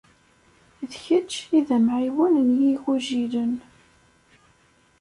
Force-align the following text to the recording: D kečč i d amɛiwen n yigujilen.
D 0.89 0.91
kečč 1.03 1.33
i 1.57 1.59
d 1.67 1.69
amɛiwen 1.77 2.35
n 2.47 2.49
yigujilen. 2.61 3.53